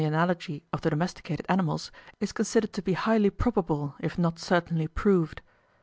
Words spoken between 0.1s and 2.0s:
analogy of the domesticated animals,